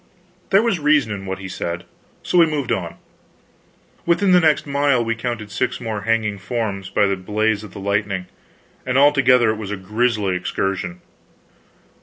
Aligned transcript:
There 0.49 0.63
was 0.63 0.79
reason 0.79 1.11
in 1.13 1.27
what 1.27 1.37
he 1.37 1.47
said, 1.47 1.83
so 2.23 2.39
we 2.39 2.47
moved 2.47 2.71
on. 2.71 2.95
Within 4.03 4.31
the 4.31 4.39
next 4.39 4.65
mile 4.65 5.05
we 5.05 5.13
counted 5.13 5.51
six 5.51 5.79
more 5.79 6.01
hanging 6.01 6.39
forms 6.39 6.89
by 6.89 7.05
the 7.05 7.15
blaze 7.15 7.63
of 7.63 7.71
the 7.73 7.79
lightning, 7.79 8.25
and 8.83 8.97
altogether 8.97 9.51
it 9.51 9.57
was 9.57 9.69
a 9.69 9.77
grisly 9.77 10.35
excursion. 10.35 11.01